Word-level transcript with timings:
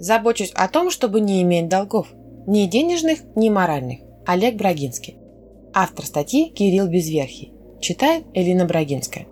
Забочусь 0.00 0.50
о 0.54 0.66
том, 0.66 0.90
чтобы 0.90 1.20
не 1.20 1.42
иметь 1.42 1.68
долгов. 1.68 2.08
Ни 2.46 2.64
денежных, 2.64 3.18
ни 3.36 3.50
моральных. 3.50 3.98
Олег 4.24 4.56
Брагинский. 4.56 5.18
Автор 5.74 6.06
статьи 6.06 6.48
Кирилл 6.48 6.86
Безверхий. 6.86 7.52
Читает 7.82 8.24
Элина 8.32 8.64
Брагинская. 8.64 9.26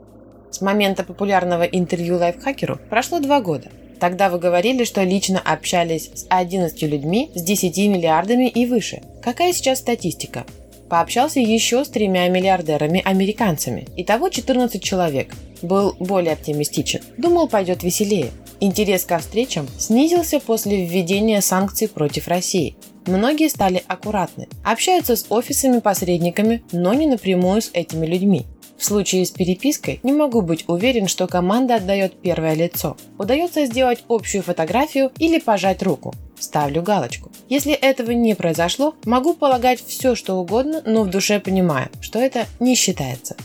С 0.51 0.61
момента 0.61 1.05
популярного 1.05 1.63
интервью 1.63 2.19
лайфхакеру 2.19 2.79
прошло 2.91 3.19
два 3.19 3.41
года. 3.41 3.71
Тогда 3.99 4.29
вы 4.29 4.39
говорили, 4.39 4.85
что 4.85 5.03
лично 5.05 5.41
общались 5.43 6.11
с 6.15 6.27
11 6.29 6.83
людьми 6.83 7.31
с 7.35 7.43
10 7.43 7.79
миллиардами 7.89 8.47
и 8.47 8.67
выше. 8.67 9.01
Какая 9.23 9.55
сейчас 9.55 9.79
статистика? 9.79 10.45
Пообщался 10.89 11.41
еще 11.41 11.85
с 11.85 11.89
тремя 11.89 12.29
миллиардерами-американцами. 12.29 13.87
Итого 13.97 14.31
14 14.31 14.83
человек. 14.83 15.35
Был 15.61 15.95
более 15.99 16.33
оптимистичен. 16.33 17.01
Думал, 17.17 17.49
пойдет 17.49 17.83
веселее. 17.83 18.31
Интерес 18.61 19.05
ко 19.05 19.19
встречам 19.19 19.69
снизился 19.79 20.41
после 20.41 20.85
введения 20.85 21.41
санкций 21.41 21.89
против 21.89 22.29
России. 22.29 22.77
Многие 23.07 23.49
стали 23.49 23.83
аккуратны, 23.87 24.49
общаются 24.65 25.17
с 25.17 25.27
офисами-посредниками, 25.31 26.63
но 26.73 26.93
не 26.93 27.07
напрямую 27.07 27.63
с 27.63 27.71
этими 27.73 28.05
людьми. 28.05 28.47
В 28.77 28.85
случае 28.85 29.27
с 29.27 29.31
перепиской 29.31 29.99
не 30.03 30.13
могу 30.13 30.41
быть 30.41 30.65
уверен, 30.69 31.09
что 31.09 31.27
команда 31.27 31.77
отдает 31.77 32.21
первое 32.21 32.55
лицо. 32.55 32.97
Удается 33.19 33.67
сделать 33.67 34.05
общую 34.09 34.43
фотографию 34.43 35.11
или 35.19 35.41
пожать 35.41 35.83
руку. 35.83 36.15
Ставлю 36.39 36.83
галочку. 36.83 37.31
Если 37.49 37.73
этого 37.73 38.13
не 38.13 38.35
произошло, 38.35 38.95
могу 39.05 39.35
полагать 39.35 39.83
все, 39.85 40.15
что 40.15 40.35
угодно, 40.35 40.83
но 40.85 41.03
в 41.03 41.11
душе 41.11 41.41
понимаю, 41.41 41.89
что 42.01 42.19
это 42.19 42.47
не 42.61 42.75
считается. 42.75 43.37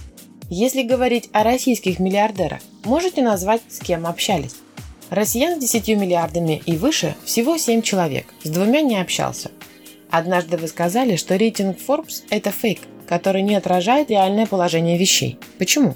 Если 0.49 0.83
говорить 0.83 1.29
о 1.33 1.43
российских 1.43 1.99
миллиардерах, 1.99 2.59
можете 2.83 3.21
назвать, 3.21 3.61
с 3.69 3.79
кем 3.79 4.05
общались. 4.05 4.55
Россиян 5.09 5.59
с 5.59 5.61
10 5.61 5.89
миллиардами 5.89 6.61
и 6.65 6.75
выше 6.75 7.15
всего 7.23 7.57
7 7.57 7.81
человек, 7.81 8.25
с 8.43 8.49
двумя 8.49 8.81
не 8.81 8.99
общался. 8.99 9.51
Однажды 10.09 10.57
вы 10.57 10.67
сказали, 10.67 11.15
что 11.15 11.35
рейтинг 11.35 11.77
Forbes– 11.77 12.23
это 12.29 12.51
фейк, 12.51 12.81
который 13.07 13.41
не 13.41 13.55
отражает 13.55 14.09
реальное 14.09 14.45
положение 14.45 14.97
вещей. 14.97 15.39
Почему? 15.57 15.95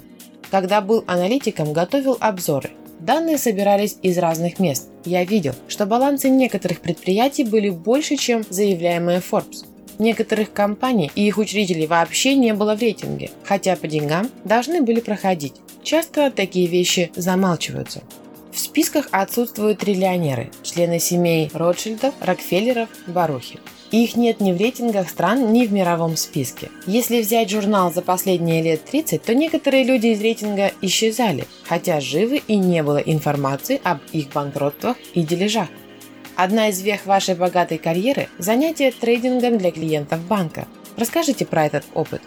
Когда 0.50 0.80
был 0.80 1.04
аналитиком, 1.06 1.72
готовил 1.72 2.16
обзоры. 2.20 2.70
Данные 3.00 3.38
собирались 3.38 3.96
из 4.02 4.18
разных 4.18 4.58
мест. 4.58 4.88
Я 5.04 5.24
видел, 5.24 5.54
что 5.68 5.86
балансы 5.86 6.28
некоторых 6.28 6.80
предприятий 6.80 7.44
были 7.44 7.70
больше, 7.70 8.16
чем 8.16 8.44
заявляемые 8.50 9.20
Forbes. 9.20 9.64
Некоторых 9.98 10.52
компаний 10.52 11.10
и 11.14 11.26
их 11.26 11.38
учредителей 11.38 11.86
вообще 11.86 12.34
не 12.34 12.54
было 12.54 12.76
в 12.76 12.80
рейтинге, 12.80 13.30
хотя 13.44 13.76
по 13.76 13.88
деньгам 13.88 14.30
должны 14.44 14.82
были 14.82 15.00
проходить. 15.00 15.54
Часто 15.82 16.30
такие 16.30 16.66
вещи 16.66 17.10
замалчиваются. 17.16 18.02
В 18.52 18.58
списках 18.58 19.08
отсутствуют 19.12 19.78
триллионеры, 19.78 20.50
члены 20.62 20.98
семей 20.98 21.50
Ротшильдов, 21.52 22.14
Рокфеллеров, 22.20 22.88
Барухи. 23.06 23.60
Их 23.90 24.16
нет 24.16 24.40
ни 24.40 24.52
в 24.52 24.58
рейтингах 24.58 25.08
стран, 25.08 25.52
ни 25.52 25.66
в 25.66 25.72
мировом 25.72 26.16
списке. 26.16 26.70
Если 26.86 27.22
взять 27.22 27.50
журнал 27.50 27.92
за 27.92 28.02
последние 28.02 28.62
лет 28.62 28.84
30, 28.84 29.22
то 29.22 29.34
некоторые 29.34 29.84
люди 29.84 30.08
из 30.08 30.20
рейтинга 30.20 30.72
исчезали, 30.82 31.46
хотя 31.64 32.00
живы 32.00 32.42
и 32.46 32.56
не 32.56 32.82
было 32.82 32.98
информации 32.98 33.80
об 33.82 34.00
их 34.12 34.28
банкротствах 34.28 34.96
и 35.14 35.22
дележах. 35.22 35.68
Одна 36.36 36.68
из 36.68 36.82
вех 36.82 37.06
вашей 37.06 37.34
богатой 37.34 37.78
карьеры– 37.78 38.28
занятие 38.38 38.92
трейдингом 38.92 39.58
для 39.58 39.70
клиентов 39.70 40.20
банка. 40.20 40.68
Расскажите 40.96 41.46
про 41.46 41.64
этот 41.64 41.84
опыт. 41.94 42.20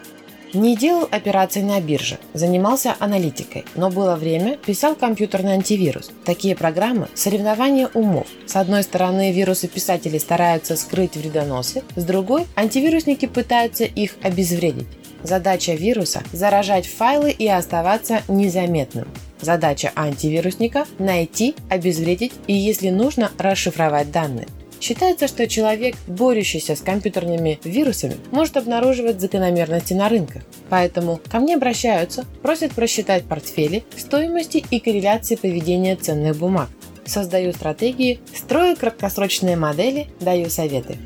Не 0.54 0.76
делал 0.76 1.08
операций 1.10 1.62
на 1.62 1.80
бирже, 1.80 2.18
занимался 2.34 2.94
аналитикой, 2.98 3.64
но 3.74 3.88
было 3.88 4.16
время, 4.16 4.58
писал 4.58 4.94
компьютерный 4.94 5.52
антивирус. 5.52 6.10
Такие 6.26 6.54
программы– 6.54 7.08
соревнования 7.14 7.88
умов. 7.94 8.26
С 8.46 8.56
одной 8.56 8.82
стороны, 8.82 9.32
вирусы 9.32 9.66
писатели 9.66 10.18
стараются 10.18 10.76
скрыть 10.76 11.16
вредоносы, 11.16 11.82
с 11.96 12.04
другой– 12.04 12.44
антивирусники 12.54 13.24
пытаются 13.24 13.84
их 13.84 14.16
обезвредить. 14.22 14.88
Задача 15.22 15.72
вируса– 15.72 16.22
заражать 16.32 16.86
файлы 16.86 17.30
и 17.30 17.48
оставаться 17.48 18.20
незаметным. 18.28 19.08
Задача 19.40 19.90
антивирусника– 19.96 20.84
найти, 20.98 21.54
обезвредить 21.70 22.32
и, 22.46 22.52
если 22.52 22.90
нужно, 22.90 23.30
расшифровать 23.38 24.12
данные. 24.12 24.48
Считается, 24.82 25.28
что 25.28 25.46
человек, 25.46 25.94
борющийся 26.08 26.74
с 26.74 26.80
компьютерными 26.80 27.60
вирусами, 27.62 28.16
может 28.32 28.56
обнаруживать 28.56 29.20
закономерности 29.20 29.94
на 29.94 30.08
рынках. 30.08 30.42
Поэтому 30.70 31.20
ко 31.30 31.38
мне 31.38 31.54
обращаются, 31.54 32.26
просят 32.42 32.72
просчитать 32.72 33.22
портфели, 33.24 33.84
стоимости 33.96 34.64
и 34.72 34.80
корреляции 34.80 35.36
поведения 35.36 35.94
ценных 35.94 36.36
бумаг. 36.36 36.68
Создаю 37.04 37.52
стратегии, 37.52 38.18
строю 38.34 38.76
краткосрочные 38.76 39.54
модели, 39.54 40.08
даю 40.18 40.50
советы. 40.50 40.98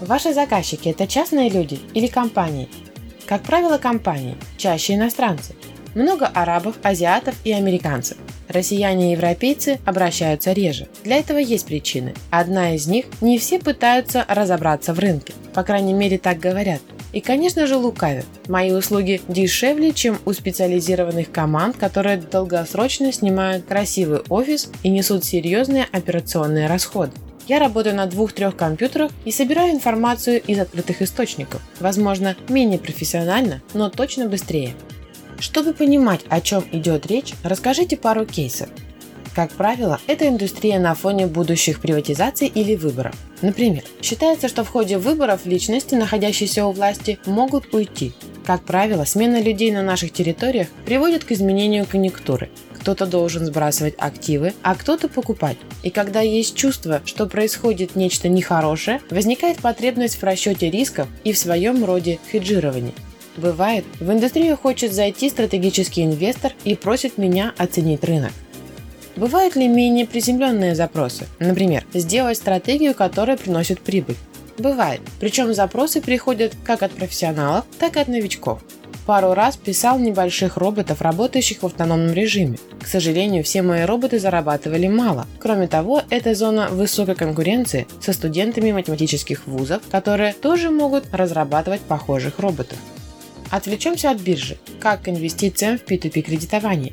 Ваши 0.00 0.34
заказчики– 0.34 0.88
это 0.90 1.06
частные 1.06 1.50
люди 1.50 1.78
или 1.94 2.08
компании? 2.08 2.68
Как 3.26 3.44
правило, 3.44 3.78
компании, 3.78 4.34
чаще 4.56 4.94
иностранцы. 4.94 5.54
Много 5.94 6.26
арабов, 6.26 6.76
азиатов 6.82 7.34
и 7.44 7.52
американцев. 7.52 8.18
Россияне 8.48 9.10
и 9.10 9.12
европейцы 9.12 9.78
обращаются 9.84 10.52
реже. 10.52 10.88
Для 11.04 11.16
этого 11.16 11.38
есть 11.38 11.66
причины. 11.66 12.14
Одна 12.30 12.74
из 12.74 12.86
них– 12.86 13.06
не 13.20 13.38
все 13.38 13.58
пытаются 13.58 14.24
разобраться 14.28 14.94
в 14.94 14.98
рынке. 14.98 15.34
По 15.54 15.62
крайней 15.62 15.92
мере, 15.92 16.18
так 16.18 16.38
говорят. 16.38 16.80
И, 17.12 17.20
конечно 17.20 17.66
же, 17.66 17.76
лукавят. 17.76 18.26
Мои 18.48 18.72
услуги 18.72 19.20
дешевле, 19.28 19.92
чем 19.92 20.18
у 20.24 20.32
специализированных 20.32 21.30
команд, 21.30 21.76
которые 21.76 22.18
долгосрочно 22.18 23.12
снимают 23.12 23.64
красивый 23.66 24.20
офис 24.28 24.70
и 24.82 24.90
несут 24.90 25.24
серьезные 25.24 25.86
операционные 25.90 26.66
расходы. 26.66 27.12
Я 27.48 27.58
работаю 27.58 27.96
на 27.96 28.04
двух-трех 28.04 28.56
компьютерах 28.56 29.10
и 29.24 29.32
собираю 29.32 29.72
информацию 29.72 30.42
из 30.42 30.58
открытых 30.58 31.00
источников. 31.00 31.62
Возможно, 31.80 32.36
менее 32.50 32.78
профессионально, 32.78 33.62
но 33.72 33.88
точно 33.88 34.28
быстрее. 34.28 34.74
Чтобы 35.38 35.72
понимать, 35.72 36.20
о 36.28 36.40
чем 36.40 36.64
идет 36.72 37.06
речь, 37.06 37.34
расскажите 37.42 37.96
пару 37.96 38.26
кейсов. 38.26 38.68
Как 39.34 39.52
правило, 39.52 40.00
это 40.08 40.26
индустрия 40.26 40.80
на 40.80 40.96
фоне 40.96 41.28
будущих 41.28 41.80
приватизаций 41.80 42.48
или 42.48 42.74
выборов. 42.74 43.14
Например, 43.40 43.84
считается, 44.02 44.48
что 44.48 44.64
в 44.64 44.68
ходе 44.68 44.98
выборов 44.98 45.46
личности, 45.46 45.94
находящиеся 45.94 46.66
у 46.66 46.72
власти, 46.72 47.20
могут 47.24 47.72
уйти. 47.72 48.12
Как 48.44 48.64
правило, 48.64 49.04
смена 49.04 49.40
людей 49.40 49.70
на 49.70 49.82
наших 49.82 50.12
территориях 50.12 50.66
приводит 50.84 51.24
к 51.24 51.30
изменению 51.30 51.86
конъюнктуры. 51.86 52.50
Кто-то 52.80 53.06
должен 53.06 53.46
сбрасывать 53.46 53.94
активы, 53.98 54.54
а 54.62 54.74
кто-то 54.74 55.08
покупать. 55.08 55.58
И 55.84 55.90
когда 55.90 56.20
есть 56.20 56.56
чувство, 56.56 57.00
что 57.04 57.26
происходит 57.26 57.94
нечто 57.94 58.28
нехорошее, 58.28 59.00
возникает 59.10 59.58
потребность 59.58 60.16
в 60.16 60.22
расчете 60.24 60.68
рисков 60.68 61.06
и 61.22 61.32
в 61.32 61.38
своем 61.38 61.84
роде 61.84 62.18
хеджировании. 62.32 62.94
Бывает, 63.38 63.84
в 64.00 64.10
индустрию 64.10 64.56
хочет 64.56 64.92
зайти 64.92 65.30
стратегический 65.30 66.04
инвестор 66.04 66.52
и 66.64 66.74
просит 66.74 67.18
меня 67.18 67.54
оценить 67.56 68.02
рынок. 68.02 68.32
Бывают 69.14 69.54
ли 69.54 69.68
менее 69.68 70.06
приземленные 70.06 70.74
запросы? 70.74 71.26
Например, 71.38 71.84
сделать 71.94 72.36
стратегию, 72.36 72.94
которая 72.94 73.36
приносит 73.36 73.80
прибыль. 73.80 74.16
Бывает. 74.58 75.00
Причем 75.20 75.54
запросы 75.54 76.00
приходят 76.00 76.56
как 76.64 76.82
от 76.82 76.90
профессионалов, 76.90 77.64
так 77.78 77.96
и 77.96 78.00
от 78.00 78.08
новичков. 78.08 78.60
Пару 79.06 79.34
раз 79.34 79.56
писал 79.56 80.00
небольших 80.00 80.56
роботов, 80.56 81.00
работающих 81.00 81.62
в 81.62 81.66
автономном 81.66 82.12
режиме. 82.12 82.58
К 82.82 82.88
сожалению, 82.88 83.44
все 83.44 83.62
мои 83.62 83.84
роботы 83.84 84.18
зарабатывали 84.18 84.88
мало. 84.88 85.26
Кроме 85.38 85.68
того, 85.68 86.02
это 86.10 86.34
зона 86.34 86.68
высокой 86.70 87.14
конкуренции 87.14 87.86
со 88.00 88.12
студентами 88.12 88.72
математических 88.72 89.46
вузов, 89.46 89.82
которые 89.90 90.32
тоже 90.32 90.70
могут 90.70 91.06
разрабатывать 91.12 91.80
похожих 91.82 92.40
роботов. 92.40 92.76
Отвлечемся 93.50 94.10
от 94.10 94.20
биржи. 94.20 94.58
Как 94.80 95.02
к 95.02 95.08
инвестициям 95.08 95.78
в 95.78 95.84
P2P 95.84 96.22
кредитование? 96.22 96.92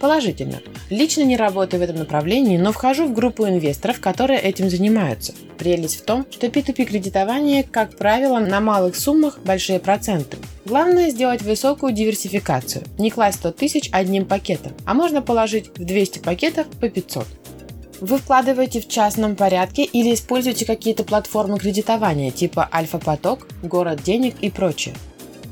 Положительно. 0.00 0.60
Лично 0.90 1.22
не 1.22 1.36
работаю 1.36 1.80
в 1.80 1.84
этом 1.84 1.96
направлении, 1.96 2.58
но 2.58 2.72
вхожу 2.72 3.06
в 3.06 3.14
группу 3.14 3.46
инвесторов, 3.46 4.00
которые 4.00 4.38
этим 4.38 4.68
занимаются. 4.68 5.34
Прелесть 5.56 6.00
в 6.00 6.04
том, 6.04 6.26
что 6.30 6.48
P2P 6.48 6.84
кредитование, 6.84 7.62
как 7.62 7.96
правило, 7.96 8.38
на 8.38 8.60
малых 8.60 8.96
суммах 8.96 9.38
большие 9.38 9.78
проценты. 9.78 10.36
Главное 10.66 11.10
сделать 11.10 11.42
высокую 11.42 11.92
диверсификацию. 11.92 12.84
Не 12.98 13.10
класть 13.10 13.38
100 13.38 13.52
тысяч 13.52 13.88
одним 13.92 14.26
пакетом, 14.26 14.72
а 14.84 14.94
можно 14.94 15.22
положить 15.22 15.68
в 15.78 15.84
200 15.84 16.18
пакетов 16.18 16.66
по 16.80 16.88
500. 16.88 17.26
Вы 18.00 18.18
вкладываете 18.18 18.80
в 18.80 18.88
частном 18.88 19.36
порядке 19.36 19.84
или 19.84 20.12
используете 20.12 20.66
какие-то 20.66 21.04
платформы 21.04 21.58
кредитования 21.58 22.30
типа 22.30 22.68
Альфа-поток, 22.70 23.46
Город 23.62 24.02
денег 24.02 24.34
и 24.42 24.50
прочее. 24.50 24.94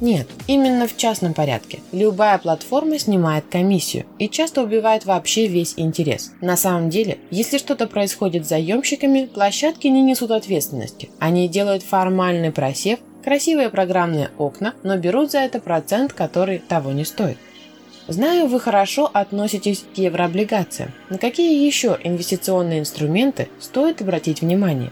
Нет, 0.02 0.26
именно 0.48 0.88
в 0.88 0.96
частном 0.96 1.32
порядке. 1.32 1.78
Любая 1.92 2.36
платформа 2.36 2.98
снимает 2.98 3.44
комиссию 3.48 4.04
и 4.18 4.28
часто 4.28 4.64
убивает 4.64 5.04
вообще 5.04 5.46
весь 5.46 5.74
интерес. 5.76 6.32
На 6.40 6.56
самом 6.56 6.90
деле, 6.90 7.18
если 7.30 7.56
что-то 7.56 7.86
происходит 7.86 8.44
с 8.44 8.48
заемщиками, 8.48 9.26
площадки 9.26 9.86
не 9.86 10.02
несут 10.02 10.32
ответственности. 10.32 11.08
Они 11.20 11.46
делают 11.46 11.84
формальный 11.84 12.50
просев, 12.50 12.98
красивые 13.22 13.70
программные 13.70 14.32
окна, 14.38 14.74
но 14.82 14.96
берут 14.96 15.30
за 15.30 15.38
это 15.38 15.60
процент, 15.60 16.12
который 16.12 16.58
того 16.58 16.90
не 16.90 17.04
стоит. 17.04 17.38
Знаю, 18.08 18.48
вы 18.48 18.58
хорошо 18.58 19.08
относитесь 19.12 19.84
к 19.94 19.98
еврооблигациям. 19.98 20.90
На 21.10 21.18
какие 21.18 21.64
еще 21.64 21.96
инвестиционные 22.02 22.80
инструменты 22.80 23.48
стоит 23.60 24.02
обратить 24.02 24.40
внимание? 24.40 24.90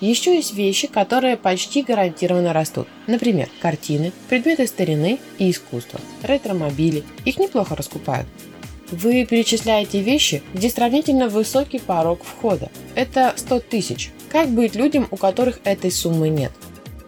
Еще 0.00 0.36
есть 0.36 0.54
вещи, 0.54 0.86
которые 0.86 1.36
почти 1.36 1.82
гарантированно 1.82 2.52
растут. 2.52 2.86
Например, 3.06 3.48
картины, 3.60 4.12
предметы 4.28 4.66
старины 4.66 5.18
и 5.38 5.50
искусства, 5.50 6.00
ретромобили. 6.22 7.02
Их 7.24 7.38
неплохо 7.38 7.74
раскупают. 7.74 8.28
Вы 8.90 9.26
перечисляете 9.26 10.00
вещи, 10.00 10.42
где 10.54 10.70
сравнительно 10.70 11.28
высокий 11.28 11.78
порог 11.78 12.22
входа. 12.24 12.70
Это 12.94 13.34
100 13.36 13.60
тысяч. 13.60 14.10
Как 14.30 14.48
быть 14.48 14.76
людям, 14.76 15.08
у 15.10 15.16
которых 15.16 15.60
этой 15.64 15.90
суммы 15.90 16.28
нет? 16.28 16.52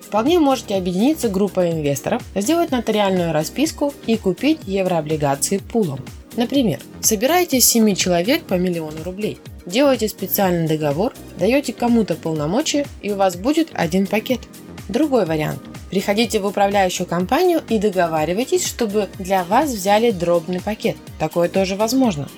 Вполне 0.00 0.40
можете 0.40 0.74
объединиться 0.74 1.28
группой 1.28 1.70
инвесторов, 1.70 2.22
сделать 2.34 2.72
нотариальную 2.72 3.32
расписку 3.32 3.94
и 4.06 4.16
купить 4.16 4.58
еврооблигации 4.66 5.58
пулом. 5.58 6.00
Например, 6.36 6.80
собираете 7.00 7.58
из 7.58 7.68
7 7.68 7.94
человек 7.94 8.42
по 8.42 8.54
миллиону 8.54 9.04
рублей, 9.04 9.38
делаете 9.70 10.08
специальный 10.08 10.68
договор, 10.68 11.14
даете 11.38 11.72
кому-то 11.72 12.14
полномочия 12.14 12.86
и 13.00 13.12
у 13.12 13.16
вас 13.16 13.36
будет 13.36 13.70
один 13.72 14.06
пакет. 14.06 14.40
Другой 14.88 15.24
вариант. 15.24 15.60
Приходите 15.90 16.38
в 16.40 16.46
управляющую 16.46 17.06
компанию 17.06 17.62
и 17.68 17.78
договаривайтесь, 17.78 18.66
чтобы 18.66 19.08
для 19.18 19.44
вас 19.44 19.70
взяли 19.70 20.10
дробный 20.10 20.60
пакет. 20.60 20.96
Такое 21.18 21.48
тоже 21.48 21.76
возможно. 21.76 22.28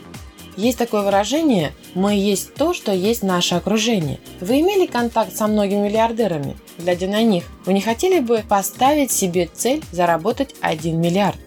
Есть 0.56 0.79
такое 0.79 1.02
выражение 1.02 1.73
«мы 1.94 2.14
есть 2.14 2.55
то, 2.55 2.75
что 2.75 2.93
есть 2.93 3.23
наше 3.23 3.55
окружение». 3.55 4.20
Вы 4.40 4.61
имели 4.61 4.87
контакт 4.87 5.35
со 5.35 5.46
многими 5.46 5.88
миллиардерами? 5.88 6.56
Глядя 6.78 7.06
на 7.06 7.23
них, 7.23 7.44
вы 7.64 7.73
не 7.73 7.81
хотели 7.81 8.20
бы 8.20 8.44
поставить 8.46 9.11
себе 9.11 9.49
цель 9.52 9.82
заработать 9.93 10.55
1 10.61 11.00
миллиард? 11.00 11.38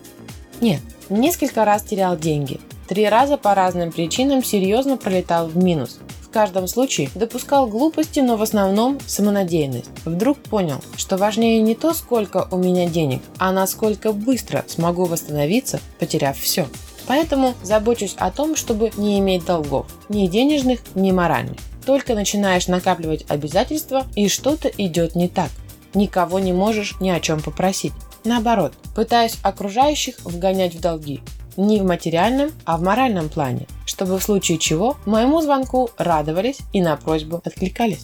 Нет, 0.59 0.81
несколько 1.09 1.65
раз 1.65 1.83
терял 1.83 2.17
деньги. 2.17 2.59
Три 2.87 3.09
раза 3.09 3.37
по 3.37 3.55
разным 3.55 3.91
причинам 3.91 4.43
серьезно 4.43 4.97
пролетал 4.97 5.47
в 5.47 5.57
минус. 5.57 5.97
В 6.21 6.29
каждом 6.29 6.67
случае 6.67 7.09
допускал 7.15 7.67
глупости, 7.67 8.19
но 8.19 8.35
в 8.35 8.41
основном 8.41 8.99
самонадеянность. 9.07 9.89
Вдруг 10.03 10.37
понял, 10.37 10.81
что 10.97 11.17
важнее 11.17 11.61
не 11.61 11.73
то, 11.75 11.93
сколько 11.93 12.47
у 12.51 12.57
меня 12.57 12.87
денег, 12.87 13.21
а 13.39 13.51
насколько 13.51 14.11
быстро 14.11 14.63
смогу 14.67 15.05
восстановиться, 15.05 15.79
потеряв 15.97 16.37
все. 16.37 16.67
Поэтому 17.07 17.53
забочусь 17.63 18.15
о 18.17 18.31
том, 18.31 18.55
чтобы 18.55 18.91
не 18.97 19.19
иметь 19.19 19.45
долгов, 19.45 19.87
ни 20.09 20.27
денежных, 20.27 20.81
ни 20.93 21.11
моральных. 21.11 21.57
Только 21.85 22.15
начинаешь 22.15 22.67
накапливать 22.67 23.25
обязательства, 23.29 24.05
и 24.15 24.27
что-то 24.27 24.67
идет 24.69 25.15
не 25.15 25.27
так. 25.27 25.49
Никого 25.93 26.39
не 26.39 26.51
можешь 26.51 26.95
ни 26.99 27.09
о 27.09 27.19
чем 27.19 27.41
попросить. 27.41 27.93
Наоборот, 28.23 28.73
пытаюсь 28.95 29.37
окружающих 29.43 30.15
вгонять 30.23 30.75
в 30.75 30.81
долги. 30.81 31.21
Не 31.57 31.79
в 31.79 31.85
материальном, 31.85 32.51
а 32.65 32.77
в 32.77 32.81
моральном 32.81 33.29
плане, 33.29 33.67
чтобы 33.85 34.19
в 34.19 34.23
случае 34.23 34.57
чего 34.57 34.97
моему 35.05 35.41
звонку 35.41 35.89
радовались 35.97 36.59
и 36.73 36.81
на 36.81 36.97
просьбу 36.97 37.41
откликались. 37.43 38.03